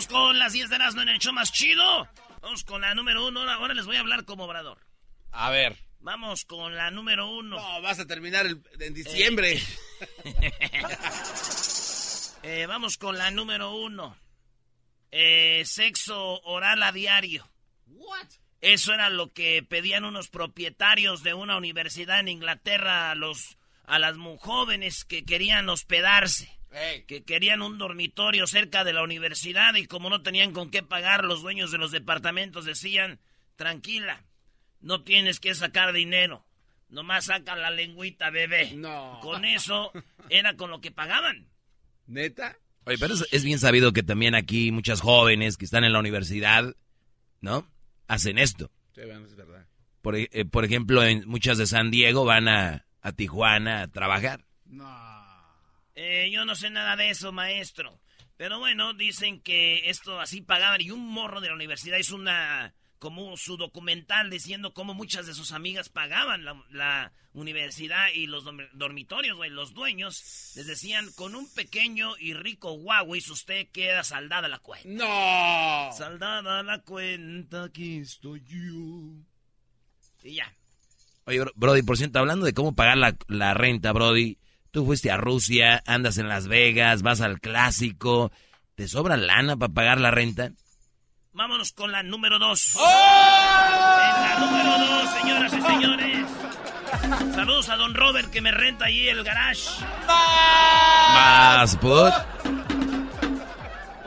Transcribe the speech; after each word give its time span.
vamos 0.00 0.06
con 0.28 0.38
las 0.38 0.52
10 0.52 0.70
de 0.70 0.76
Erasmo 0.76 1.02
en 1.02 1.08
el 1.10 1.18
show 1.18 1.32
más 1.32 1.52
chido. 1.52 2.08
Vamos 2.40 2.64
con 2.64 2.80
la 2.80 2.94
número 2.94 3.26
uno. 3.26 3.40
Ahora 3.50 3.74
les 3.74 3.84
voy 3.84 3.96
a 3.96 4.00
hablar 4.00 4.24
como 4.24 4.44
obrador. 4.44 4.78
A 5.32 5.50
ver. 5.50 5.76
Vamos 6.00 6.44
con 6.46 6.74
la 6.74 6.90
número 6.90 7.28
uno. 7.28 7.56
No, 7.56 7.82
vas 7.82 7.98
a 8.00 8.06
terminar 8.06 8.46
el- 8.46 8.62
en 8.80 8.94
diciembre. 8.94 9.60
Eh, 12.42 12.64
vamos 12.64 12.96
con 12.96 13.18
la 13.18 13.30
número 13.30 13.74
uno. 13.74 14.16
Eh, 15.10 15.62
sexo 15.66 16.40
oral 16.44 16.82
a 16.82 16.90
diario. 16.90 17.46
Eso 18.62 18.94
era 18.94 19.10
lo 19.10 19.30
que 19.34 19.62
pedían 19.62 20.04
unos 20.06 20.28
propietarios 20.30 21.22
de 21.22 21.34
una 21.34 21.58
universidad 21.58 22.18
en 22.20 22.28
Inglaterra 22.28 23.10
a 23.10 23.14
los 23.14 23.58
a 23.86 23.98
las 23.98 24.16
jóvenes 24.38 25.04
que 25.04 25.22
querían 25.26 25.68
hospedarse, 25.68 26.50
Ey. 26.72 27.02
que 27.02 27.24
querían 27.24 27.62
un 27.62 27.78
dormitorio 27.78 28.46
cerca 28.46 28.84
de 28.84 28.92
la 28.92 29.02
universidad 29.02 29.74
y 29.74 29.86
como 29.86 30.08
no 30.08 30.22
tenían 30.22 30.52
con 30.52 30.70
qué 30.70 30.82
pagar, 30.82 31.24
los 31.24 31.42
dueños 31.42 31.72
de 31.72 31.78
los 31.78 31.90
departamentos 31.90 32.64
decían, 32.64 33.18
tranquila, 33.56 34.24
no 34.80 35.02
tienes 35.02 35.40
que 35.40 35.54
sacar 35.54 35.92
dinero, 35.92 36.46
nomás 36.88 37.26
saca 37.26 37.56
la 37.56 37.70
lengüita, 37.70 38.30
bebé. 38.30 38.72
No. 38.76 39.18
Con 39.22 39.44
eso 39.44 39.92
era 40.28 40.56
con 40.56 40.70
lo 40.70 40.80
que 40.80 40.90
pagaban. 40.90 41.48
¿Neta? 42.06 42.56
Oye, 42.84 42.98
pero 42.98 43.14
es, 43.14 43.26
es 43.30 43.44
bien 43.44 43.58
sabido 43.58 43.92
que 43.92 44.02
también 44.02 44.34
aquí 44.34 44.72
muchas 44.72 45.00
jóvenes 45.00 45.56
que 45.56 45.64
están 45.64 45.84
en 45.84 45.92
la 45.92 45.98
universidad, 45.98 46.74
¿no? 47.40 47.68
Hacen 48.08 48.38
esto. 48.38 48.70
Sí, 48.94 49.02
bueno, 49.04 49.26
es 49.26 49.36
verdad. 49.36 49.66
Por, 50.02 50.16
eh, 50.16 50.28
por 50.50 50.64
ejemplo, 50.64 51.02
en 51.04 51.28
muchas 51.28 51.58
de 51.58 51.66
San 51.66 51.90
Diego 51.90 52.24
van 52.24 52.48
a, 52.48 52.86
a 53.02 53.12
Tijuana 53.12 53.82
a 53.82 53.88
trabajar. 53.88 54.44
Eh, 55.94 56.30
yo 56.32 56.44
no 56.44 56.54
sé 56.54 56.70
nada 56.70 56.96
de 56.96 57.10
eso, 57.10 57.32
maestro. 57.32 58.00
Pero 58.36 58.58
bueno, 58.58 58.94
dicen 58.94 59.40
que 59.40 59.90
esto 59.90 60.18
así 60.20 60.40
pagaban 60.40 60.80
y 60.80 60.90
un 60.90 61.06
morro 61.06 61.40
de 61.40 61.48
la 61.48 61.54
universidad 61.54 61.98
hizo 61.98 62.16
una 62.16 62.74
como 62.98 63.34
su 63.38 63.56
documental 63.56 64.28
diciendo 64.28 64.74
cómo 64.74 64.92
muchas 64.92 65.26
de 65.26 65.32
sus 65.32 65.52
amigas 65.52 65.88
pagaban 65.88 66.44
la, 66.44 66.62
la 66.70 67.12
universidad 67.32 68.08
y 68.14 68.26
los 68.26 68.44
dorm- 68.44 68.68
dormitorios, 68.74 69.38
güey, 69.38 69.48
los 69.48 69.72
dueños 69.72 70.52
les 70.56 70.66
decían 70.66 71.10
con 71.16 71.34
un 71.34 71.50
pequeño 71.54 72.12
y 72.18 72.34
rico 72.34 72.72
Huawei 72.72 73.22
usted 73.30 73.68
queda 73.72 74.04
saldada 74.04 74.48
la 74.48 74.58
cuenta. 74.58 74.86
¡No! 74.86 75.96
Saldada 75.96 76.62
la 76.62 76.82
cuenta, 76.82 77.64
aquí 77.64 77.98
estoy 78.00 78.42
yo. 78.46 79.14
Y 80.22 80.34
ya. 80.34 80.54
Oye, 81.24 81.40
bro- 81.40 81.52
Brody, 81.56 81.82
por 81.82 81.96
cierto, 81.96 82.18
hablando 82.18 82.44
de 82.44 82.52
cómo 82.52 82.74
pagar 82.74 82.98
la, 82.98 83.16
la 83.28 83.54
renta, 83.54 83.92
Brody, 83.92 84.36
tú 84.70 84.84
fuiste 84.86 85.10
a 85.10 85.16
Rusia, 85.16 85.82
andas 85.86 86.18
en 86.18 86.28
Las 86.28 86.46
Vegas, 86.48 87.02
vas 87.02 87.20
al 87.20 87.40
clásico, 87.40 88.32
¿te 88.74 88.88
sobra 88.88 89.16
lana 89.16 89.56
para 89.56 89.72
pagar 89.72 90.00
la 90.00 90.10
renta? 90.10 90.52
Vámonos 91.32 91.72
con 91.72 91.92
la 91.92 92.02
número 92.02 92.38
dos. 92.38 92.74
En 92.74 92.82
la 92.82 94.36
número 94.40 94.78
dos, 94.78 95.10
señoras 95.10 95.52
y 95.52 95.60
señores. 95.62 96.26
Saludos 97.34 97.68
a 97.68 97.76
don 97.76 97.94
Robert 97.94 98.30
que 98.30 98.40
me 98.40 98.50
renta 98.50 98.86
ahí 98.86 99.08
el 99.08 99.22
garage. 99.22 99.68
Más, 101.14 101.76
put. 101.76 102.12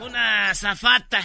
Una 0.00 0.54
zafata 0.54 1.22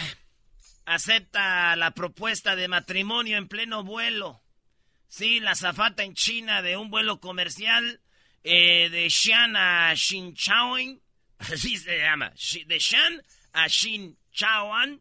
acepta 0.86 1.76
la 1.76 1.90
propuesta 1.92 2.56
de 2.56 2.66
matrimonio 2.68 3.36
en 3.36 3.46
pleno 3.46 3.84
vuelo. 3.84 4.42
Sí, 5.08 5.40
la 5.40 5.54
zafata 5.54 6.02
en 6.02 6.14
China 6.14 6.62
de 6.62 6.76
un 6.76 6.90
vuelo 6.90 7.20
comercial 7.20 8.00
eh, 8.42 8.88
de 8.90 9.08
Xi'an 9.10 9.56
a 9.56 9.94
Xinchaoan. 9.96 11.00
Así 11.38 11.76
se 11.76 11.98
llama. 11.98 12.32
De 12.66 12.78
Xi'an 12.80 13.22
a 13.52 13.68
Xinchaoan. 13.68 15.00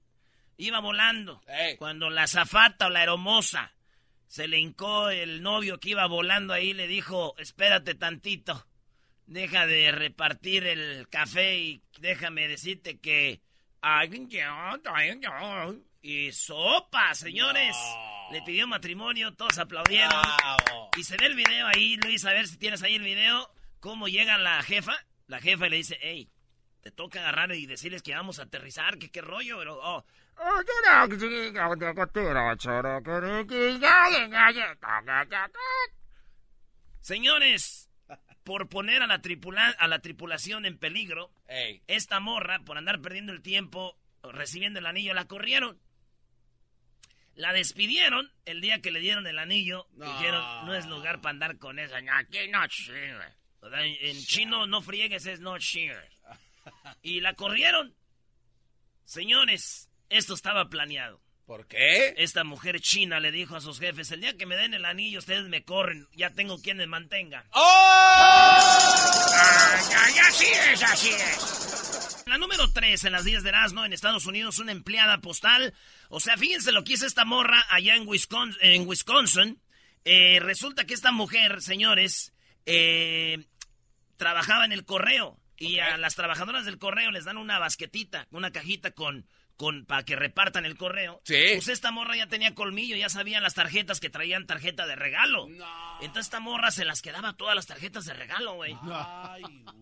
Iba 0.58 0.80
volando. 0.80 1.42
Cuando 1.78 2.10
la 2.10 2.28
zafata 2.28 2.88
o 2.88 2.90
la 2.90 3.04
hermosa 3.04 3.74
se 4.28 4.48
le 4.48 4.60
hincó 4.60 5.10
el 5.10 5.42
novio 5.42 5.80
que 5.80 5.90
iba 5.90 6.06
volando 6.06 6.54
ahí, 6.54 6.74
le 6.74 6.88
dijo, 6.88 7.34
espérate 7.40 7.96
tantito. 7.96 8.68
Deja 9.26 9.66
de 9.66 9.92
repartir 9.92 10.66
el 10.66 11.08
café 11.10 11.58
y 11.58 11.84
déjame 12.00 12.48
decirte 12.48 13.00
que... 13.00 13.42
Y 16.02 16.32
sopa, 16.32 17.16
señores. 17.16 17.76
Le 18.32 18.42
pidió 18.44 18.68
matrimonio, 18.68 19.34
todos 19.34 19.58
aplaudieron. 19.58 20.10
Bravo. 20.12 20.90
Y 20.98 21.04
se 21.04 21.18
ve 21.18 21.26
el 21.28 21.36
video 21.36 21.68
ahí, 21.68 21.98
Luis, 21.98 22.24
a 22.26 22.34
ver 22.34 22.48
si 22.48 22.58
tienes 22.58 22.84
ahí 22.84 22.96
el 22.96 23.04
video. 23.04 23.52
Cómo 23.80 24.08
llega 24.08 24.38
la 24.38 24.62
jefa. 24.62 24.94
La 25.28 25.40
jefa 25.40 25.68
y 25.68 25.70
le 25.70 25.76
dice, 25.78 25.98
hey, 26.02 26.30
te 26.82 26.92
toca 26.92 27.20
agarrar 27.20 27.52
y 27.54 27.66
decirles 27.66 28.02
que 28.04 28.14
vamos 28.14 28.40
a 28.40 28.44
aterrizar, 28.44 28.98
que 29.00 29.10
qué 29.10 29.22
rollo. 29.22 29.58
Pero, 29.60 29.80
oh, 29.82 30.06
Señores, 37.02 37.90
por 38.44 38.70
poner 38.70 39.02
a 39.02 39.08
la, 39.08 39.22
tripula- 39.22 39.76
a 39.78 39.88
la 39.88 40.00
tripulación 40.00 40.66
en 40.66 40.78
peligro, 40.78 41.32
esta 41.88 42.20
morra, 42.20 42.60
por 42.60 42.78
andar 42.78 43.02
perdiendo 43.02 43.32
el 43.34 43.42
tiempo 43.42 43.98
recibiendo 44.24 44.80
el 44.80 44.86
anillo, 44.86 45.14
la 45.14 45.26
corrieron. 45.26 45.80
La 47.40 47.54
despidieron 47.54 48.30
el 48.44 48.60
día 48.60 48.82
que 48.82 48.92
le 48.92 49.00
dieron 49.00 49.26
el 49.26 49.40
anillo. 49.40 49.88
No. 49.94 50.12
Dijeron, 50.12 50.66
no 50.66 50.76
es 50.76 50.86
lugar 50.88 51.22
para 51.22 51.32
andar 51.32 51.58
con 51.58 51.80
esa. 51.80 52.02
No, 52.02 52.14
aquí 52.18 52.38
no 52.50 52.60
sirve". 52.70 53.34
O 53.62 53.70
sea, 53.70 53.86
En, 53.86 54.18
chino, 54.26 54.68
no 54.68 54.82
friegues, 54.82 55.26
es 55.26 55.40
no 55.40 55.58
sirve. 55.62 56.10
Y 57.02 57.22
la 57.22 57.36
corrieron. 57.36 57.96
Señores, 59.06 59.90
esto 60.10 60.34
estaba 60.34 60.68
planeado. 60.68 61.22
¿Por 61.46 61.66
qué? 61.66 62.14
Esta 62.18 62.44
mujer 62.44 62.82
china 62.82 63.22
le 63.22 63.32
dijo 63.32 63.56
a 63.56 63.62
sus 63.62 63.80
jefes, 63.80 64.12
el 64.12 64.20
día 64.20 64.36
que 64.36 64.46
me 64.46 64.58
den 64.58 64.74
el 64.74 64.84
anillo, 64.84 65.20
ustedes 65.20 65.48
me 65.48 65.64
corren, 65.64 66.10
ya 66.12 66.32
tengo 66.32 66.62
quien 66.62 66.76
me 66.76 66.88
mantenga. 66.88 67.46
Ay, 67.54 68.64
ay, 69.98 70.14
así 70.28 70.46
es, 70.46 70.84
así 70.84 71.10
es. 71.10 71.89
La 72.30 72.38
número 72.38 72.72
3 72.72 73.06
en 73.06 73.12
las 73.12 73.26
10 73.26 73.42
de 73.42 73.50
Erasmo 73.50 73.84
en 73.84 73.92
Estados 73.92 74.28
Unidos, 74.28 74.60
una 74.60 74.72
empleada 74.72 75.18
postal. 75.18 75.74
O 76.10 76.20
sea, 76.20 76.38
fíjense 76.38 76.72
lo 76.72 76.84
que 76.84 76.94
hizo 76.94 77.08
esta 77.08 77.26
morra 77.26 77.66
allá 77.72 77.96
en 77.96 78.08
Wisconsin. 78.08 79.60
Eh, 80.06 80.40
resulta 80.40 80.86
que 80.86 80.94
esta 80.94 81.12
mujer, 81.12 81.60
señores, 81.64 82.32
eh, 82.68 83.48
trabajaba 84.18 84.66
en 84.66 84.74
el 84.74 84.86
correo. 84.86 85.40
Y 85.60 85.80
a 85.80 85.98
las 85.98 86.16
trabajadoras 86.16 86.66
del 86.66 86.78
correo 86.80 87.12
les 87.12 87.26
dan 87.26 87.38
una 87.38 87.60
basquetita, 87.60 88.28
una 88.32 88.52
cajita 88.52 88.92
con, 88.92 89.28
con 89.58 89.86
para 89.86 90.04
que 90.04 90.16
repartan 90.16 90.66
el 90.66 90.78
correo. 90.78 91.22
Sí. 91.26 91.36
Pues 91.56 91.68
esta 91.68 91.92
morra 91.92 92.16
ya 92.16 92.28
tenía 92.28 92.56
colmillo, 92.56 92.96
ya 92.96 93.10
sabía 93.10 93.42
las 93.42 93.56
tarjetas 93.56 94.00
que 94.00 94.10
traían 94.10 94.48
tarjeta 94.48 94.88
de 94.88 94.96
regalo. 94.96 95.48
Entonces 96.02 96.26
esta 96.28 96.40
morra 96.40 96.72
se 96.72 96.86
las 96.86 97.02
quedaba 97.02 97.34
todas 97.34 97.56
las 97.56 97.68
tarjetas 97.68 98.06
de 98.06 98.14
regalo, 98.14 98.54
güey. 98.56 98.76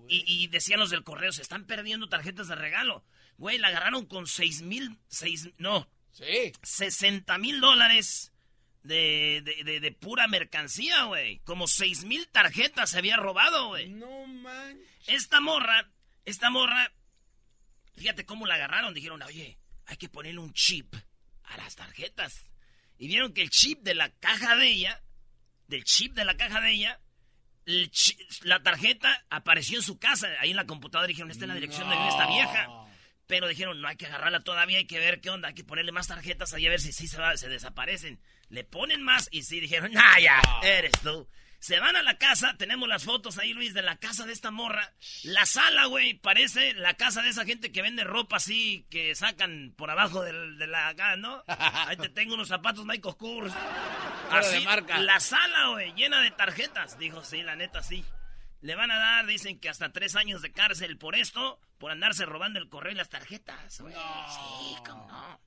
Y, 0.08 0.24
y 0.26 0.48
decían 0.48 0.80
los 0.80 0.90
del 0.90 1.04
correo, 1.04 1.32
se 1.32 1.42
están 1.42 1.66
perdiendo 1.66 2.10
tarjetas 2.10 2.48
de 2.48 2.56
regalo. 2.56 3.04
Güey, 3.38 3.58
la 3.60 3.68
agarraron 3.68 4.06
con 4.08 4.26
seis 4.26 4.62
mil, 4.64 4.98
seis, 5.08 5.50
no, 5.58 5.88
Sí. 6.12 6.52
60 6.64 7.38
mil 7.38 7.60
dólares 7.62 8.34
de, 8.88 9.42
de, 9.44 9.64
de- 9.64 9.80
de 9.80 9.92
pura 9.92 10.28
mercancía, 10.28 11.04
güey. 11.04 11.40
Como 11.40 11.68
seis 11.68 12.04
mil 12.06 12.28
tarjetas 12.30 12.90
se 12.92 12.98
había 12.98 13.18
robado, 13.18 13.68
güey. 13.68 13.90
No 13.90 14.26
man. 14.28 14.80
Esta 15.08 15.40
morra, 15.40 15.90
esta 16.26 16.50
morra, 16.50 16.92
fíjate 17.96 18.26
cómo 18.26 18.46
la 18.46 18.56
agarraron. 18.56 18.94
Dijeron, 18.94 19.22
oye, 19.24 19.58
hay 19.86 19.98
que 19.98 20.10
ponerle 20.10 20.40
un 20.40 20.54
chip 20.54 20.94
a 21.44 21.58
las 21.58 21.76
tarjetas. 21.76 22.50
Y 22.98 23.08
vieron 23.08 23.34
que 23.34 23.42
el 23.44 23.50
chip 23.50 23.82
de 23.84 23.94
la 23.96 24.10
caja 24.10 24.56
de 24.56 24.68
ella, 24.68 25.02
del 25.68 25.84
chip 25.84 26.14
de 26.14 26.26
la 26.26 26.36
caja 26.36 26.62
de 26.62 26.72
ella, 26.72 27.00
la 28.44 28.64
tarjeta 28.64 29.26
apareció 29.30 29.78
en 29.78 29.84
su 29.84 30.00
casa, 30.00 30.28
ahí 30.40 30.52
en 30.52 30.56
la 30.56 30.66
computadora. 30.66 31.08
Dijeron, 31.08 31.30
esta 31.32 31.44
es 31.46 31.50
la 31.50 31.54
dirección 31.56 31.90
de 31.90 31.96
esta 32.08 32.28
vieja. 32.28 32.68
Pero 33.28 33.48
dijeron, 33.48 33.82
no 33.82 33.88
hay 33.90 33.98
que 33.98 34.06
agarrarla 34.08 34.40
todavía, 34.40 34.78
hay 34.78 34.88
que 34.88 35.00
ver 35.00 35.20
qué 35.22 35.30
onda, 35.30 35.50
hay 35.50 35.54
que 35.54 35.64
ponerle 35.66 35.92
más 35.92 36.08
tarjetas 36.08 36.54
ahí 36.54 36.66
a 36.66 36.70
ver 36.70 36.80
si 36.80 36.94
sí 36.94 37.08
se, 37.08 37.18
va- 37.20 37.36
se 37.38 37.50
desaparecen. 37.50 38.20
Le 38.50 38.64
ponen 38.64 39.04
más 39.04 39.28
y 39.32 39.44
sí 39.44 39.60
dijeron, 39.60 39.92
nah, 39.92 40.18
ya, 40.20 40.42
eres 40.64 40.94
tú. 41.04 41.28
Se 41.60 41.80
van 41.80 41.96
a 41.96 42.04
la 42.04 42.18
casa, 42.20 42.56
tenemos 42.58 42.88
las 42.88 43.04
fotos 43.04 43.40
ahí, 43.40 43.52
Luis, 43.52 43.74
de 43.74 43.82
la 43.82 43.98
casa 43.98 44.26
de 44.28 44.32
esta 44.32 44.52
morra. 44.52 44.94
La 45.24 45.46
sala, 45.48 45.86
güey, 45.88 46.14
parece 46.14 46.74
la 46.76 46.94
casa 46.94 47.24
de 47.24 47.30
esa 47.30 47.46
gente 47.46 47.72
que 47.72 47.82
vende 47.82 48.04
ropa 48.04 48.38
así, 48.38 48.86
que 48.92 49.16
sacan 49.16 49.74
por 49.76 49.90
abajo 49.90 50.22
del- 50.24 50.58
de, 50.60 50.68
la 50.68 50.88
acá, 50.90 51.16
¿no? 51.18 51.44
Ahí 51.48 51.98
te 51.98 52.10
tengo 52.10 52.36
unos 52.36 52.48
zapatos 52.48 52.86
Michael 52.86 53.18
Kors. 53.18 53.52
Fuera 54.30 54.48
de 54.48 54.56
Así, 54.56 54.66
marca. 54.66 55.00
la 55.00 55.20
sala, 55.20 55.70
güey, 55.70 55.94
llena 55.96 56.22
de 56.22 56.32
tarjetas. 56.32 56.98
Dijo, 57.00 57.24
sí, 57.26 57.42
la 57.42 57.56
neta, 57.56 57.82
sí. 57.84 58.06
Le 58.62 58.76
van 58.76 58.92
a 58.92 58.98
dar, 59.00 59.26
dicen 59.26 59.60
que 59.60 59.68
hasta 59.70 59.92
tres 59.92 60.16
años 60.16 60.42
de 60.44 60.52
cárcel 60.52 60.98
por 61.00 61.16
esto, 61.16 61.60
por 61.78 61.92
andarse 61.92 62.26
robando 62.26 62.60
el 62.60 62.70
correo 62.70 62.92
y 62.94 62.96
las 62.96 63.10
tarjetas. 63.10 63.82
güey. 63.82 63.94
Sí, 63.94 64.76
cómo 64.86 65.08
no. 65.08 65.40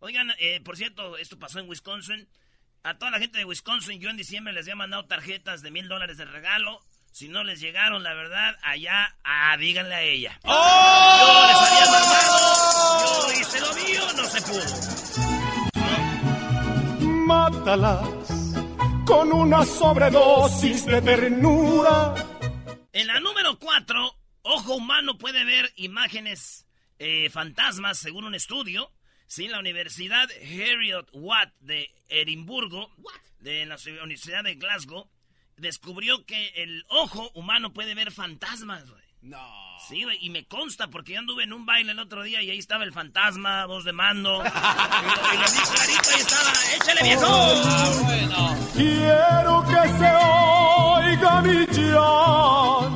Oigan, 0.00 0.32
eh, 0.38 0.60
por 0.60 0.76
cierto, 0.76 1.16
esto 1.16 1.38
pasó 1.38 1.60
en 1.60 1.68
Wisconsin. 1.68 2.28
A 2.82 2.98
toda 2.98 3.10
la 3.10 3.18
gente 3.18 3.38
de 3.38 3.44
Wisconsin, 3.46 3.98
yo 4.00 4.10
en 4.10 4.16
diciembre 4.18 4.52
les 4.52 4.66
había 4.66 4.76
mandado 4.76 5.06
tarjetas 5.06 5.62
de 5.62 5.70
mil 5.70 5.88
dólares 5.88 6.18
de 6.18 6.26
regalo. 6.26 6.80
Si 7.12 7.28
no 7.28 7.44
les 7.44 7.60
llegaron, 7.60 8.02
la 8.02 8.12
verdad, 8.12 8.56
allá, 8.62 9.16
ah, 9.24 9.56
díganle 9.56 9.94
a 9.94 10.02
ella. 10.02 10.38
Yo 10.44 11.46
les 11.46 11.56
había 11.56 11.86
mandado, 11.90 13.00
yo 13.00 13.40
hice 13.40 13.60
lo 13.60 13.74
mío, 13.74 14.12
no 14.16 14.24
se 14.24 14.42
pudo. 14.42 14.64
Mátalas 17.26 18.08
con 19.06 19.32
una 19.32 19.64
sobredosis 19.64 20.86
de 20.86 21.00
ternura. 21.02 22.14
En 22.92 23.06
la 23.06 23.20
número 23.20 23.23
4, 23.23 23.23
ojo 24.64 24.76
humano 24.76 25.18
puede 25.18 25.44
ver 25.44 25.70
imágenes 25.76 26.66
eh, 26.98 27.28
fantasmas 27.28 27.98
según 27.98 28.24
un 28.24 28.34
estudio. 28.34 28.90
Sí, 29.26 29.46
la 29.46 29.58
Universidad 29.58 30.30
Heriot 30.40 31.08
Watt 31.12 31.52
de 31.60 31.90
Edimburgo, 32.08 32.90
de 33.40 33.66
la 33.66 33.76
Universidad 34.02 34.42
de 34.42 34.54
Glasgow, 34.54 35.10
descubrió 35.58 36.24
que 36.24 36.48
el 36.56 36.84
ojo 36.88 37.30
humano 37.34 37.74
puede 37.74 37.94
ver 37.94 38.10
fantasmas, 38.10 38.88
güey. 38.88 39.02
No. 39.20 39.38
Sí, 39.86 40.02
güey, 40.04 40.18
y 40.20 40.30
me 40.30 40.46
consta 40.46 40.88
porque 40.88 41.12
yo 41.12 41.18
anduve 41.18 41.44
en 41.44 41.52
un 41.52 41.66
baile 41.66 41.92
el 41.92 41.98
otro 41.98 42.22
día 42.22 42.40
y 42.42 42.50
ahí 42.50 42.58
estaba 42.58 42.84
el 42.84 42.92
fantasma, 42.92 43.66
voz 43.66 43.84
de 43.84 43.92
mando. 43.92 44.42
y, 44.42 44.44
lo, 44.44 45.34
y 45.34 45.36
lo 45.36 45.44
vi 45.44 45.60
clarito, 45.74 46.10
ahí 46.10 46.20
estaba, 46.20 46.52
échale 46.74 47.02
viejo. 47.02 47.26
Quiero 48.74 49.64
que 49.66 49.88
se 49.98 50.10
oiga 50.16 51.42
mi 51.42 51.66
llanto. 51.66 52.93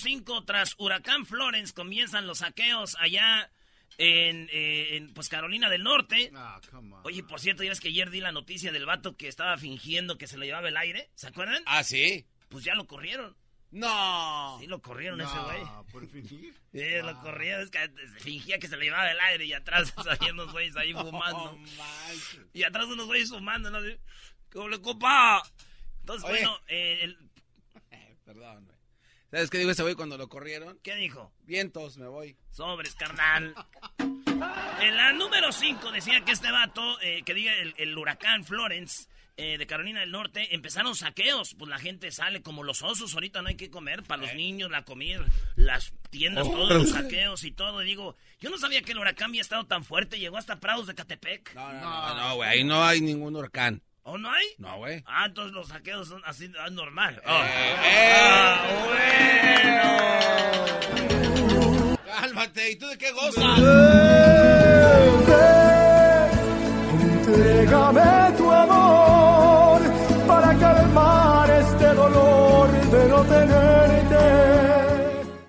5. 0.00 0.44
Tras 0.44 0.74
Huracán 0.78 1.26
Florence 1.26 1.72
comienzan 1.74 2.26
los 2.26 2.38
saqueos 2.38 2.96
allá 3.00 3.50
en, 3.98 4.48
eh, 4.52 4.96
en, 4.96 5.12
pues 5.14 5.28
Carolina 5.28 5.68
del 5.68 5.82
Norte. 5.82 6.30
Oye, 7.04 7.22
por 7.24 7.40
cierto, 7.40 7.62
ya 7.64 7.70
ves 7.70 7.80
que 7.80 7.88
ayer 7.88 8.10
di 8.10 8.20
la 8.20 8.32
noticia 8.32 8.70
del 8.72 8.86
vato 8.86 9.16
que 9.16 9.28
estaba 9.28 9.56
fingiendo 9.58 10.18
que 10.18 10.26
se 10.26 10.38
le 10.38 10.46
llevaba 10.46 10.68
el 10.68 10.76
aire. 10.76 11.10
¿Se 11.14 11.26
acuerdan? 11.28 11.62
Ah, 11.66 11.82
sí. 11.84 12.26
Pues 12.48 12.64
ya 12.64 12.74
lo 12.74 12.86
corrieron. 12.86 13.36
No. 13.70 14.56
Sí, 14.60 14.66
lo 14.66 14.80
corrieron 14.80 15.20
ese 15.20 15.36
güey. 15.38 15.62
¿Por 15.92 16.08
fingir? 16.08 16.54
Sí, 16.72 16.84
lo 17.02 17.20
corrieron. 17.20 17.62
Es 17.64 17.70
que 17.70 17.90
fingía 18.20 18.58
que 18.58 18.68
se 18.68 18.76
le 18.76 18.84
llevaba 18.86 19.10
el 19.10 19.20
aire 19.20 19.44
y 19.46 19.52
atrás 19.52 19.92
había 20.08 20.32
unos 20.32 20.52
güeyes 20.52 20.76
ahí 20.76 20.92
fumando. 20.92 21.56
manches. 21.76 22.40
Y 22.54 22.62
atrás 22.62 22.86
unos 22.86 23.06
güeyes 23.06 23.28
fumando, 23.30 23.70
¿no? 23.70 23.78
¿Cómo 24.50 24.68
le 24.68 24.80
copa? 24.80 25.42
Entonces, 26.00 26.24
Oye. 26.30 26.38
bueno, 26.40 26.58
eh, 26.68 26.98
el- 27.02 27.18
Perdón, 28.24 28.64
güey. 28.64 28.77
¿Sabes 29.30 29.50
qué 29.50 29.58
dijo 29.58 29.70
ese 29.70 29.82
güey 29.82 29.94
cuando 29.94 30.16
lo 30.16 30.28
corrieron? 30.28 30.78
¿qué 30.82 30.94
dijo? 30.96 31.32
Vientos, 31.44 31.98
me 31.98 32.08
voy. 32.08 32.36
Sobres, 32.50 32.94
carnal. 32.94 33.54
En 34.80 34.96
la 34.96 35.12
número 35.12 35.52
5 35.52 35.92
decía 35.92 36.24
que 36.24 36.32
este 36.32 36.50
vato, 36.50 37.00
eh, 37.02 37.22
que 37.24 37.34
diga 37.34 37.52
el, 37.54 37.74
el 37.76 37.98
huracán 37.98 38.44
Florence 38.44 39.08
eh, 39.36 39.58
de 39.58 39.66
Carolina 39.66 40.00
del 40.00 40.10
Norte, 40.10 40.54
empezaron 40.54 40.94
saqueos. 40.94 41.54
Pues 41.54 41.68
la 41.68 41.78
gente 41.78 42.10
sale 42.10 42.42
como 42.42 42.64
los 42.64 42.82
osos, 42.82 43.14
ahorita 43.14 43.42
no 43.42 43.48
hay 43.48 43.56
que 43.56 43.70
comer. 43.70 44.02
Para 44.02 44.22
los 44.22 44.34
niños, 44.34 44.70
la 44.70 44.84
comida, 44.84 45.24
las 45.56 45.92
tiendas, 46.10 46.50
todos 46.50 46.70
los 46.70 46.90
saqueos 46.90 47.44
y 47.44 47.50
todo. 47.50 47.82
Y 47.82 47.86
digo, 47.86 48.16
yo 48.40 48.50
no 48.50 48.58
sabía 48.58 48.82
que 48.82 48.92
el 48.92 48.98
huracán 48.98 49.30
había 49.30 49.42
estado 49.42 49.64
tan 49.66 49.84
fuerte. 49.84 50.18
Llegó 50.18 50.38
hasta 50.38 50.58
Prados 50.58 50.86
de 50.86 50.94
Catepec. 50.94 51.54
No, 51.54 51.72
no, 51.72 51.80
no, 51.80 52.14
no, 52.14 52.34
güey. 52.36 52.48
Ahí 52.48 52.64
no 52.64 52.82
hay 52.82 53.00
ningún 53.00 53.36
huracán. 53.36 53.82
¿O 54.10 54.16
no 54.16 54.32
hay? 54.32 54.46
No, 54.56 54.78
güey. 54.78 55.02
Ah, 55.06 55.26
entonces 55.26 55.52
los 55.52 55.68
saqueos 55.68 56.08
son 56.08 56.22
así, 56.24 56.50
ah, 56.58 56.70
normal. 56.70 57.16
Eh, 57.16 57.22
Ah, 57.26 58.66
bueno. 61.66 61.96
Cálmate. 62.06 62.70
¿Y 62.70 62.76
tú 62.76 62.86
de 62.86 62.96
qué 62.96 63.10
gozas? 63.12 63.44
Entrégame 67.02 68.36
tu 68.38 68.50
amor 68.50 69.80
para 70.26 70.58
calmar 70.58 71.50
este 71.50 71.84
dolor 71.94 72.70
de 72.90 73.08
no 73.08 73.24
tenerte. 73.24 74.16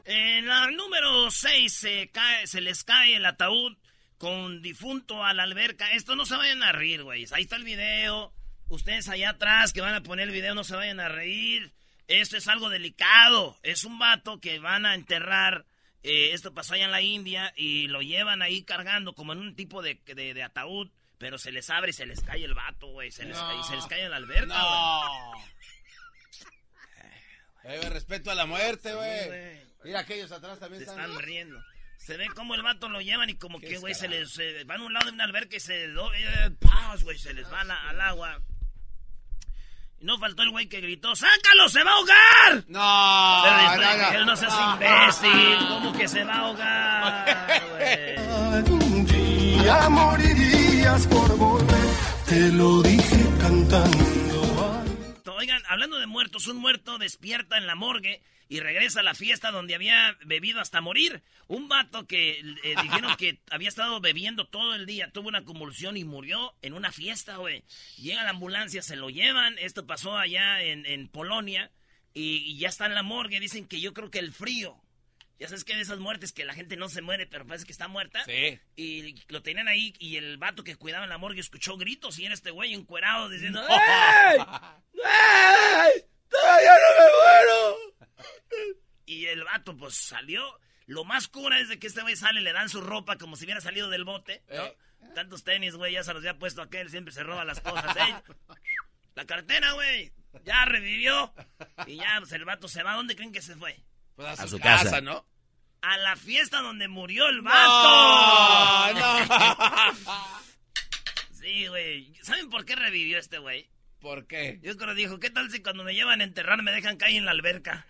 En 0.05 0.45
la 0.47 0.69
número 0.71 1.31
6 1.31 1.73
se, 1.73 2.09
cae, 2.11 2.45
se 2.45 2.59
les 2.59 2.83
cae 2.83 3.15
el 3.15 3.25
ataúd 3.25 3.77
con 4.17 4.61
difunto 4.61 5.23
a 5.23 5.33
la 5.33 5.43
alberca. 5.43 5.93
Esto 5.93 6.17
no 6.17 6.25
se 6.25 6.35
vayan 6.35 6.61
a 6.61 6.73
reír, 6.73 7.03
güey. 7.03 7.25
Ahí 7.31 7.43
está 7.43 7.55
el 7.55 7.63
video. 7.63 8.33
Ustedes 8.69 9.09
allá 9.09 9.31
atrás 9.31 9.73
que 9.73 9.81
van 9.81 9.95
a 9.95 10.01
poner 10.03 10.27
el 10.27 10.33
video 10.33 10.53
no 10.55 10.63
se 10.63 10.75
vayan 10.75 10.99
a 10.99 11.09
reír. 11.09 11.71
Esto 12.07 12.37
es 12.37 12.47
algo 12.47 12.69
delicado. 12.69 13.57
Es 13.63 13.83
un 13.83 13.99
vato 13.99 14.39
que 14.39 14.59
van 14.59 14.85
a 14.85 14.95
enterrar. 14.95 15.65
Eh, 16.03 16.31
esto 16.33 16.53
pasó 16.53 16.73
allá 16.75 16.85
en 16.85 16.91
la 16.91 17.01
India 17.01 17.53
y 17.57 17.87
lo 17.87 18.01
llevan 18.01 18.41
ahí 18.41 18.63
cargando 18.63 19.13
como 19.13 19.33
en 19.33 19.39
un 19.39 19.55
tipo 19.55 19.81
de, 19.81 19.99
de- 20.05 20.33
de 20.33 20.43
ataúd. 20.43 20.89
Pero 21.17 21.37
se 21.37 21.51
les 21.51 21.69
abre 21.69 21.89
y 21.89 21.93
se 21.93 22.05
les 22.05 22.21
cae 22.21 22.45
el 22.45 22.53
vato, 22.53 22.87
güey. 22.87 23.11
Se, 23.11 23.25
les 23.25 23.37
cae- 23.37 23.63
se 23.63 23.75
les 23.75 23.85
cae 23.87 24.03
en 24.03 24.11
la 24.11 24.17
alberca, 24.17 24.45
güey. 24.47 24.55
No. 24.55 25.31
Eh, 27.65 27.89
respeto 27.89 28.31
a 28.31 28.35
la 28.35 28.45
muerte, 28.45 28.93
güey. 28.93 29.27
güey. 29.27 29.59
Mira, 29.83 29.99
aquellos 29.99 30.31
atrás 30.31 30.59
también 30.59 30.83
Se 30.83 30.89
están. 30.89 31.09
están 31.09 31.21
riendo. 31.25 31.61
Se 31.97 32.15
ve 32.17 32.27
como 32.33 32.55
el 32.55 32.61
vato 32.63 32.87
lo 32.87 33.01
llevan 33.01 33.29
y 33.29 33.35
como 33.35 33.59
que, 33.59 33.77
güey, 33.77 33.93
se 33.93 34.07
les 34.07 34.31
se 34.31 34.63
van 34.63 34.79
a 34.81 34.85
un 34.85 34.93
lado 34.93 35.07
de 35.07 35.11
una 35.11 35.25
alberca 35.25 35.57
y 35.57 35.59
se 35.59 35.83
eh, 35.85 36.51
¡paz, 36.61 37.03
güey! 37.03 37.19
Se 37.19 37.33
les 37.33 37.51
va 37.51 37.63
la- 37.65 37.89
al 37.89 37.99
agua. 37.99 38.41
Y 40.01 40.05
no 40.05 40.17
faltó 40.17 40.43
el 40.43 40.51
güey 40.51 40.67
que 40.67 40.79
gritó, 40.79 41.13
¡sácalo, 41.15 41.67
se 41.67 41.83
va 41.83 41.91
a 41.91 41.95
ahogar! 41.95 42.63
No. 42.67 43.41
Pero 43.43 43.97
no, 43.97 43.97
no. 43.97 44.11
él 44.19 44.25
no 44.25 44.35
seas 44.37 44.53
imbécil, 44.73 45.67
¿cómo 45.67 45.93
que 45.93 46.07
se 46.07 46.23
va 46.23 46.33
a 46.33 46.39
ahogar? 46.39 47.63
Un 48.69 49.05
día 49.05 49.89
morirías 49.89 51.05
por 51.07 51.37
volver, 51.37 51.89
te 52.27 52.49
lo 52.53 52.81
dije 52.81 53.25
cantando. 53.41 54.28
Oigan, 55.59 55.71
hablando 55.71 55.99
de 55.99 56.07
muertos, 56.07 56.47
un 56.47 56.57
muerto 56.57 56.97
despierta 56.97 57.57
en 57.57 57.67
la 57.67 57.75
morgue 57.75 58.21
y 58.47 58.61
regresa 58.61 59.01
a 59.01 59.03
la 59.03 59.13
fiesta 59.13 59.51
donde 59.51 59.75
había 59.75 60.17
bebido 60.25 60.59
hasta 60.59 60.81
morir. 60.81 61.21
Un 61.47 61.67
vato 61.67 62.07
que 62.07 62.39
eh, 62.39 62.75
dijeron 62.81 63.15
que 63.17 63.39
había 63.51 63.69
estado 63.69 63.99
bebiendo 63.99 64.47
todo 64.47 64.73
el 64.75 64.85
día, 64.85 65.11
tuvo 65.11 65.27
una 65.27 65.43
convulsión 65.43 65.97
y 65.97 66.03
murió 66.03 66.55
en 66.61 66.73
una 66.73 66.91
fiesta, 66.91 67.37
güey. 67.37 67.63
Llega 67.97 68.23
la 68.23 68.31
ambulancia, 68.31 68.81
se 68.81 68.95
lo 68.95 69.09
llevan. 69.09 69.57
Esto 69.59 69.85
pasó 69.85 70.17
allá 70.17 70.61
en, 70.61 70.85
en 70.85 71.07
Polonia 71.07 71.71
y, 72.13 72.37
y 72.37 72.57
ya 72.57 72.69
está 72.69 72.85
en 72.85 72.95
la 72.95 73.03
morgue. 73.03 73.39
Dicen 73.39 73.67
que 73.67 73.81
yo 73.81 73.93
creo 73.93 74.09
que 74.09 74.19
el 74.19 74.31
frío. 74.31 74.81
Ya 75.39 75.47
sabes 75.47 75.63
que 75.63 75.73
de 75.73 75.81
esas 75.81 75.99
muertes 75.99 76.33
que 76.33 76.43
la 76.43 76.53
gente 76.53 76.75
no 76.75 76.89
se 76.89 77.01
muere, 77.01 77.25
pero 77.25 77.47
parece 77.47 77.65
que 77.65 77.71
está 77.71 77.87
muerta. 77.87 78.25
Sí. 78.25 78.59
Y 78.75 79.15
lo 79.29 79.41
tenían 79.41 79.69
ahí 79.69 79.93
y 79.97 80.17
el 80.17 80.37
vato 80.37 80.65
que 80.65 80.75
cuidaba 80.75 81.05
en 81.05 81.09
la 81.09 81.17
morgue 81.17 81.39
escuchó 81.39 81.77
gritos 81.77 82.19
y 82.19 82.25
era 82.25 82.33
este 82.33 82.51
güey 82.51 82.73
encuerado 82.73 83.29
diciendo 83.29 83.61
¡Ey! 83.69 84.37
¡Ey! 85.05 86.03
¡Todavía 86.29 86.73
no 86.73 87.03
me 87.03 87.11
muero! 87.17 87.77
Y 89.05 89.25
el 89.25 89.43
vato 89.43 89.75
pues 89.75 89.95
salió, 89.95 90.59
Lo 90.85 91.03
más 91.03 91.27
cura 91.27 91.59
es 91.59 91.69
de 91.69 91.79
que 91.79 91.87
este 91.87 92.01
güey 92.01 92.15
sale, 92.15 92.41
le 92.41 92.53
dan 92.53 92.69
su 92.69 92.81
ropa 92.81 93.17
como 93.17 93.35
si 93.35 93.45
hubiera 93.45 93.61
salido 93.61 93.89
del 93.89 94.05
bote, 94.05 94.43
¿no? 94.49 94.65
Eh. 94.65 94.77
Tantos 95.15 95.43
tenis, 95.43 95.75
güey, 95.75 95.93
ya 95.93 96.03
se 96.03 96.13
los 96.13 96.21
había 96.21 96.37
puesto 96.37 96.61
aquel, 96.61 96.89
siempre 96.89 97.13
se 97.13 97.23
roba 97.23 97.45
las 97.45 97.61
cosas, 97.61 97.95
¿eh? 97.97 98.15
La 99.15 99.25
cartera, 99.25 99.71
güey, 99.73 100.13
ya 100.43 100.65
revivió. 100.65 101.33
Y 101.87 101.97
ya, 101.97 102.15
pues 102.19 102.31
el 102.31 102.45
vato 102.45 102.67
se 102.67 102.83
va. 102.83 102.93
¿Dónde 102.93 103.15
creen 103.15 103.31
que 103.33 103.41
se 103.41 103.55
fue? 103.55 103.83
Pues 104.15 104.27
a, 104.27 104.43
A 104.43 104.47
su, 104.47 104.59
casa, 104.59 104.83
casa. 104.85 105.01
¿no? 105.01 105.25
A 105.81 105.97
la 105.97 106.15
fiesta 106.15 106.61
donde 106.61 106.87
murió 106.87 107.27
el 107.27 107.41
vato. 107.41 108.93
no. 108.99 109.19
Sí, 111.33 111.67
güey. 111.67 112.13
¿Saben 112.21 112.49
por 112.49 112.65
qué 112.65 112.75
revivió 112.75 113.17
este 113.17 113.37
güey? 113.39 113.69
¿Por 114.01 114.27
qué? 114.27 114.59
Yo 114.63 114.77
creo 114.77 114.95
que 114.95 115.01
dijo, 115.01 115.19
¿qué 115.19 115.29
tal 115.29 115.51
si 115.51 115.61
cuando 115.61 115.83
me 115.83 115.93
llevan 115.93 116.21
a 116.21 116.23
enterrar 116.23 116.61
me 116.63 116.71
dejan 116.71 116.95
caer 116.95 117.17
en 117.17 117.25
la 117.25 117.31
alberca? 117.31 117.85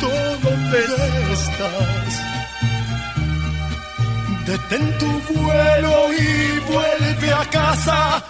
¿Dónde 0.00 0.78
estás? 1.32 2.22
Detén 4.46 4.98
tu 4.98 5.20
vuelo 5.34 6.12
y 6.12 6.58
vuelve 6.72 7.32
a 7.32 7.50
casa. 7.50 8.24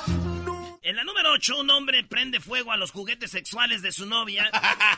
En 0.89 0.95
la 0.95 1.03
número 1.03 1.33
8, 1.33 1.59
un 1.59 1.71
hombre 1.71 2.05
prende 2.05 2.39
fuego 2.39 2.71
a 2.71 2.77
los 2.77 2.93
juguetes 2.93 3.33
sexuales 3.33 3.83
de 3.83 3.91
su 3.91 4.07
novia 4.07 4.49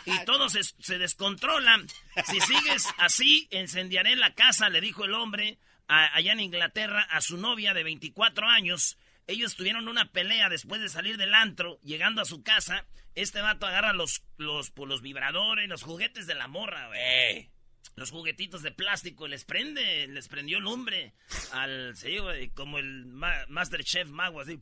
y 0.05 0.23
todo 0.27 0.51
se, 0.51 0.63
se 0.63 0.99
descontrola. 0.99 1.81
Si 2.27 2.39
sigues 2.43 2.87
así, 2.99 3.49
encendiaré 3.51 4.15
la 4.15 4.35
casa, 4.35 4.69
le 4.69 4.83
dijo 4.83 5.07
el 5.07 5.15
hombre 5.15 5.57
a- 5.89 6.15
allá 6.15 6.33
en 6.33 6.41
Inglaterra 6.41 7.07
a 7.11 7.23
su 7.23 7.39
novia 7.39 7.73
de 7.73 7.85
24 7.85 8.47
años. 8.47 8.99
Ellos 9.27 9.57
tuvieron 9.57 9.89
una 9.89 10.13
pelea 10.13 10.51
después 10.51 10.83
de 10.83 10.91
salir 10.91 11.17
del 11.17 11.33
antro, 11.33 11.79
llegando 11.81 12.21
a 12.21 12.27
su 12.27 12.43
casa. 12.43 12.85
Este 13.15 13.41
vato 13.41 13.65
agarra 13.67 13.95
los, 13.95 14.23
los, 14.37 14.71
pues, 14.71 14.89
los 14.91 15.01
vibradores, 15.01 15.71
los 15.71 15.83
juguetes 15.85 16.27
de 16.27 16.35
la 16.35 16.49
morra, 16.49 16.89
güey. 16.89 17.49
Los 17.97 18.11
juguetitos 18.11 18.61
de 18.63 18.73
plástico, 18.73 19.27
les 19.27 19.47
prende, 19.47 20.07
les 20.09 20.29
prendió 20.29 20.61
lumbre 20.61 21.15
al, 21.53 21.97
sí, 21.97 22.19
güey, 22.19 22.51
como 22.51 22.79
el 22.79 23.07
ma- 23.07 23.47
Masterchef 23.49 24.07
Mago, 24.11 24.43
así. 24.43 24.61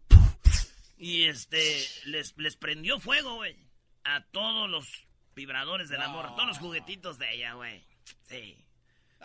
Y 0.98 1.24
este, 1.24 1.86
les, 2.04 2.36
les 2.36 2.56
prendió 2.56 2.98
fuego, 2.98 3.36
güey. 3.36 3.56
A 4.04 4.22
todos 4.30 4.68
los 4.70 5.06
vibradores 5.34 5.88
del 5.88 6.00
amor, 6.00 6.26
a 6.26 6.34
todos 6.34 6.48
los 6.48 6.58
juguetitos 6.58 7.18
de 7.18 7.34
ella, 7.34 7.52
güey. 7.54 7.84
Sí. 8.28 8.56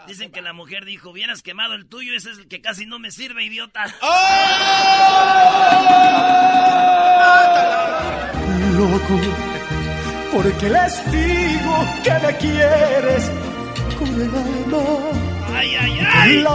Dicen 0.08 0.32
que 0.32 0.42
la 0.42 0.54
mujer 0.54 0.86
dijo, 0.86 1.12
hubieras 1.12 1.42
quemado 1.44 1.76
el 1.76 1.88
tuyo, 1.88 2.14
ese 2.16 2.32
es 2.32 2.40
el 2.40 2.48
que 2.48 2.62
casi 2.62 2.86
no 2.86 2.98
me 2.98 3.12
sirve, 3.12 3.44
idiota. 3.44 3.86
Loco, 8.76 9.20
porque 10.32 10.70
les 10.70 11.12
digo 11.12 12.02
que 12.04 12.12
me 12.12 12.38
quieres 12.38 13.32
con 14.00 14.22
el 14.22 14.36
alma. 14.36 15.58
¡Ay, 15.60 15.76
ay, 15.76 16.00
ay! 16.10 16.46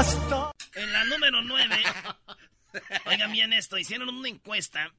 En 0.75 0.92
la 0.92 1.04
número 1.04 1.42
9, 1.42 1.76
oigan 3.06 3.32
bien 3.32 3.52
esto, 3.52 3.78
hicieron 3.78 4.08
una 4.08 4.28
encuesta 4.28 4.92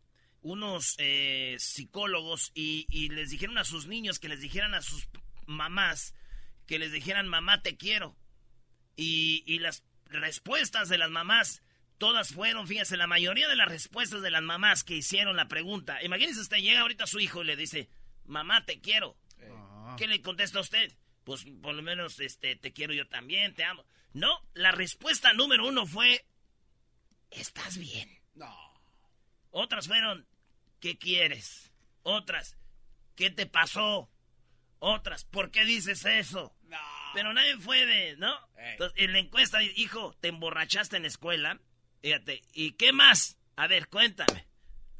unos 0.51 0.96
eh, 0.98 1.56
psicólogos 1.60 2.51
y, 2.54 2.86
y 2.89 3.10
les 3.10 3.30
dijeron 3.30 3.58
a 3.58 3.63
sus 3.63 3.88
niños 3.88 4.20
que 4.20 4.30
les 4.30 4.42
dijeran 4.42 4.74
a 4.74 4.82
sus 4.82 5.08
mamás 5.46 6.13
que 6.68 6.77
les 6.77 6.92
dijeran 6.92 7.27
mamá 7.27 7.63
te 7.63 7.77
quiero. 7.77 8.16
Y, 8.96 9.44
y 9.48 9.60
las 9.60 9.84
respuestas 10.06 10.89
de 10.89 10.98
las 10.98 11.10
mamás, 11.10 11.63
todas 11.98 12.34
fueron, 12.34 12.68
fíjese, 12.68 12.98
la 12.98 13.08
mayoría 13.08 13.48
de 13.48 13.56
las 13.56 13.70
respuestas 13.70 14.22
de 14.22 14.32
las 14.32 14.44
mamás 14.44 14.84
que 14.84 14.96
hicieron 14.96 15.36
la 15.36 15.48
pregunta. 15.48 16.04
Imagínese 16.04 16.42
usted, 16.42 16.58
llega 16.58 16.82
ahorita 16.82 17.08
su 17.08 17.20
hijo 17.20 17.42
y 17.42 17.46
le 17.46 17.56
dice, 17.56 17.89
mamá 18.25 18.66
te 18.66 18.80
quiero. 18.82 19.18
¿Qué 19.98 20.08
le 20.08 20.22
contesta 20.22 20.60
a 20.60 20.62
usted? 20.62 20.94
Pues 21.24 21.46
por 21.62 21.74
lo 21.74 21.82
menos 21.82 22.20
este, 22.20 22.56
te 22.56 22.74
quiero 22.74 22.94
yo 22.94 23.08
también, 23.08 23.56
te 23.56 23.63
amo. 23.63 23.86
No, 24.13 24.39
la 24.54 24.72
respuesta 24.72 25.34
número 25.34 25.68
uno 25.68 25.86
fue, 25.86 26.25
¿estás 27.32 27.77
bien? 27.77 28.10
No. 28.36 28.54
Otras 29.51 29.88
fueron, 29.88 30.27
¿qué 30.79 30.98
quieres? 30.98 31.72
Otras, 32.03 32.57
¿qué 33.15 33.29
te 33.29 33.46
pasó? 33.46 34.10
Otras, 34.79 35.25
¿por 35.25 35.51
qué 35.51 35.65
dices 35.65 36.05
eso? 36.05 36.55
No. 36.63 36.77
Pero 37.13 37.34
nadie 37.34 37.57
fue 37.57 37.86
de, 37.86 38.15
¿no? 38.17 38.36
Entonces, 38.57 38.98
en 39.01 39.13
la 39.13 39.19
encuesta, 39.19 39.62
hijo, 39.63 40.15
¿te 40.19 40.27
emborrachaste 40.27 40.98
en 40.98 41.03
la 41.03 41.07
escuela? 41.07 41.60
Fíjate, 42.01 42.43
¿y 42.53 42.74
qué 42.74 42.93
más? 42.93 43.38
A 43.55 43.67
ver, 43.67 43.88
cuéntame. 43.88 44.48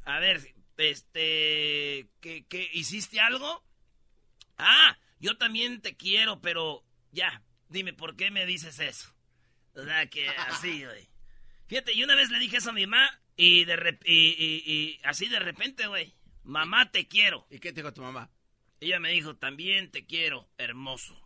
A 0.04 0.18
ver, 0.18 0.54
este, 0.76 2.08
¿qué, 2.20 2.44
qué, 2.48 2.70
hiciste 2.72 3.20
algo? 3.20 3.64
Ah, 4.56 4.98
yo 5.20 5.36
también 5.36 5.80
te 5.80 5.96
quiero, 5.96 6.40
pero 6.40 6.84
ya, 7.12 7.42
dime, 7.68 7.92
¿por 7.92 8.16
qué 8.16 8.30
me 8.30 8.46
dices 8.46 8.80
eso? 8.80 9.14
O 9.74 9.84
sea, 9.84 10.06
que 10.08 10.28
así, 10.48 10.84
güey. 10.84 11.08
Fíjate, 11.68 11.92
y 11.92 12.02
una 12.02 12.16
vez 12.16 12.30
le 12.30 12.38
dije 12.38 12.56
eso 12.56 12.70
a 12.70 12.72
mi 12.72 12.86
mamá 12.86 13.20
y, 13.38 13.64
de 13.64 13.76
rep- 13.76 14.02
y, 14.04 14.34
y- 14.36 14.62
y 14.70 15.00
así 15.04 15.28
de 15.28 15.38
repente, 15.38 15.86
güey, 15.86 16.12
mamá, 16.44 16.90
te 16.90 17.06
quiero. 17.08 17.46
¿Y 17.50 17.58
qué 17.60 17.72
te 17.72 17.80
dijo 17.80 17.94
tu 17.94 18.02
mamá? 18.02 18.28
Ella 18.80 19.00
me 19.00 19.10
dijo, 19.10 19.34
también 19.36 19.90
te 19.90 20.04
quiero, 20.04 20.46
hermoso. 20.58 21.16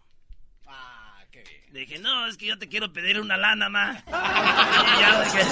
Ah, 0.67 1.19
qué 1.33 1.43
bien. 1.43 1.65
Le 1.73 1.81
dije, 1.81 1.99
no, 1.99 2.27
es 2.29 2.37
que 2.37 2.47
yo 2.47 2.59
te 2.59 2.69
quiero 2.69 2.93
pedir 2.93 3.19
una 3.21 3.37
lana, 3.37 3.69
ma. 3.69 4.05
Y 4.07 4.11
ya 5.01 5.23
dije, 5.23 5.43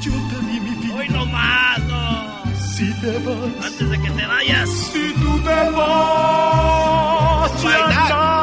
Yo 0.00 0.12
te 0.12 0.38
di 0.46 0.60
mi 0.60 0.70
vida. 0.82 0.94
hoy 0.94 1.08
no 1.08 1.26
más, 1.26 1.78
no. 1.84 2.44
Si 2.76 2.92
te 3.00 3.18
vas, 3.18 3.64
Antes 3.66 3.90
de 3.90 4.00
que 4.02 4.10
te 4.10 4.26
vayas. 4.26 4.68
si 4.92 5.12
tú 5.14 5.40
te 5.42 5.70
vas, 5.70 7.64
nada 7.64 8.33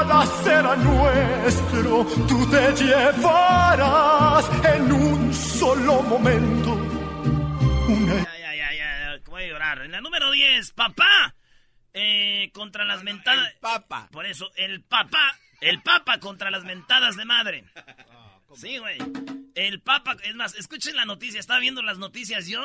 será 0.52 0.76
nuestro. 0.76 2.06
Tú 2.28 2.50
te 2.52 2.84
llevarás 2.84 4.46
en 4.76 4.92
un 4.92 5.34
solo 5.34 6.02
momento. 6.04 6.74
Una 7.88 8.24
Ya, 8.24 8.38
ya, 8.38 8.74
ya, 8.74 8.74
ya, 8.74 9.22
voy 9.30 9.44
a 9.44 9.48
llorar. 9.48 9.82
En 9.84 9.92
la 9.92 10.02
número 10.02 10.30
10, 10.32 10.72
papá. 10.72 11.36
Eh, 11.94 12.52
contra 12.54 12.84
las 12.86 13.04
mentadas. 13.04 13.54
El 13.54 13.60
papa. 13.60 14.10
Por 14.12 14.26
eso, 14.26 14.50
el 14.56 14.84
papá. 14.84 15.38
El 15.62 15.82
papa 15.82 16.20
contra 16.20 16.52
las 16.52 16.64
mentadas 16.64 17.16
de 17.16 17.26
madre. 17.26 17.66
Sí, 18.54 18.80
güey. 18.80 18.98
El 19.56 19.80
papa. 19.80 20.18
Es 20.24 20.36
más, 20.36 20.56
escuchen 20.56 20.98
la 20.98 21.06
noticia. 21.06 21.40
Estaba 21.40 21.62
viendo 21.62 21.82
las 21.82 22.00
noticias 22.00 22.48
yo. 22.48 22.62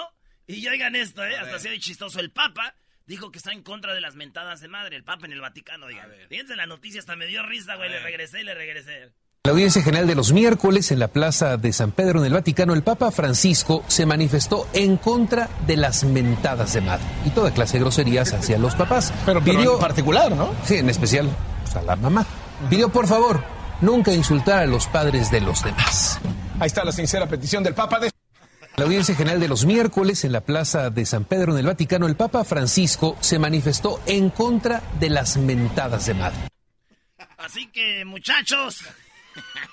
Y 0.49 0.61
ya 0.61 0.73
oigan 0.73 0.97
esto, 0.97 1.25
¿eh? 1.25 1.37
Hasta 1.37 1.61
se 1.61 1.71
ve 1.71 1.79
chistoso. 1.79 2.19
El 2.19 2.33
papa 2.33 2.75
dijo 3.07 3.31
que 3.31 3.39
está 3.39 3.53
en 3.53 3.63
contra 3.63 3.95
de 3.95 4.01
las 4.01 4.15
mentadas 4.15 4.61
de 4.61 4.69
madre. 4.69 4.97
El 4.97 5.05
papa 5.05 5.27
en 5.27 5.33
el 5.33 5.41
Vaticano, 5.41 5.87
digan. 5.87 6.09
Fíjense 6.29 6.57
la 6.57 6.67
noticia. 6.67 7.01
Hasta 7.01 7.17
me 7.17 7.27
dio 7.27 7.43
risa, 7.45 7.77
güey. 7.77 7.91
Le 7.91 8.01
regresé 8.01 8.43
le 8.45 8.55
regresé. 8.55 9.13
La 9.45 9.53
audiencia 9.53 9.81
general 9.81 10.09
de 10.09 10.17
los 10.17 10.33
miércoles 10.33 10.91
en 10.91 10.99
la 10.99 11.07
Plaza 11.07 11.57
de 11.57 11.73
San 11.73 11.93
Pedro 11.93 12.19
en 12.19 12.27
el 12.27 12.33
Vaticano, 12.33 12.75
el 12.75 12.83
Papa 12.83 13.13
Francisco 13.13 13.85
se 13.87 14.05
manifestó 14.05 14.69
en 14.73 14.97
contra 14.97 15.49
de 15.69 15.77
las 15.77 16.03
mentadas 16.03 16.73
de 16.73 16.81
madre 16.81 17.05
y 17.25 17.31
toda 17.31 17.55
clase 17.55 17.75
de 17.75 17.85
groserías 17.85 18.33
hacia 18.33 18.59
los 18.59 18.75
papás. 18.75 19.13
Pero, 19.25 19.41
pero 19.41 19.59
Pidió- 19.61 19.75
en 19.75 19.79
particular, 19.81 20.33
¿no? 20.35 20.53
Sí, 20.65 20.75
en 20.79 20.91
especial 20.91 21.29
pues, 21.63 21.77
a 21.77 21.83
la 21.83 21.95
mamá. 21.95 22.27
Pidió 22.69 22.89
por 22.89 23.07
favor 23.07 23.45
nunca 23.83 24.13
insultar 24.13 24.65
a 24.65 24.67
los 24.67 24.89
padres 24.89 25.31
de 25.31 25.41
los 25.41 25.63
demás. 25.63 26.19
Ahí 26.59 26.67
está 26.67 26.85
la 26.85 26.91
sincera 26.91 27.29
petición 27.29 27.63
del 27.63 27.75
Papa 27.75 28.01
de... 28.01 28.11
La 28.77 28.85
audiencia 28.85 29.15
general 29.15 29.41
de 29.41 29.49
los 29.49 29.65
miércoles 29.65 30.23
en 30.25 30.33
la 30.33 30.43
Plaza 30.43 30.91
de 30.91 31.07
San 31.07 31.25
Pedro 31.25 31.53
en 31.53 31.61
el 31.61 31.67
Vaticano, 31.67 32.07
el 32.07 32.15
Papa 32.15 32.45
Francisco 32.45 33.17
se 33.21 33.39
manifestó 33.39 34.03
en 34.05 34.29
contra 34.29 34.83
de 35.01 35.09
las 35.09 35.39
mentadas 35.39 36.05
de 36.05 36.13
madre. 36.13 36.37
Así 37.39 37.69
que, 37.69 38.05
muchachos, 38.05 38.85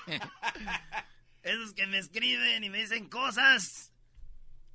esos 1.42 1.74
que 1.74 1.86
me 1.86 1.98
escriben 1.98 2.64
y 2.64 2.70
me 2.70 2.78
dicen 2.78 3.10
cosas, 3.10 3.92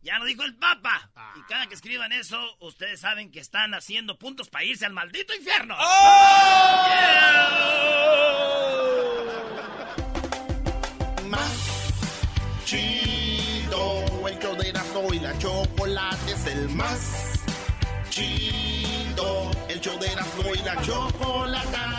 ya 0.03 0.19
lo 0.19 0.25
dijo 0.25 0.43
el 0.43 0.55
Papa. 0.57 1.09
Y 1.35 1.41
cada 1.51 1.65
que 1.65 1.73
escriban 1.73 2.11
eso, 2.11 2.39
ustedes 2.59 2.99
saben 2.99 3.31
que 3.31 3.39
están 3.39 3.73
haciendo 3.73 4.19
puntos 4.19 4.47
para 4.47 4.63
irse 4.63 4.85
al 4.85 4.93
maldito 4.93 5.33
infierno. 5.33 5.75
más 11.25 11.69
chido. 12.65 13.19
El 13.19 13.28
y 15.13 15.19
la 15.19 15.37
chocolate 15.37 16.31
es 16.31 16.45
el 16.47 16.69
más 16.69 17.39
chido. 18.09 19.49
El 19.69 19.79
show 19.79 19.97
de 19.97 20.07
Erasmo 20.07 20.43
y 20.53 20.59
la 20.63 20.81
chocolate. 20.81 21.98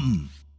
come. 0.01 0.40